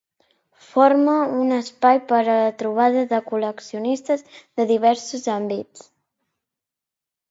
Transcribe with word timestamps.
Forma 0.69 1.17
un 1.41 1.53
espai 1.57 2.01
per 2.13 2.23
a 2.23 2.39
la 2.39 2.49
trobada 2.63 3.05
de 3.13 3.21
col·leccionistes 3.31 4.27
de 4.41 4.69
diversos 4.75 5.31
àmbits. 5.39 5.91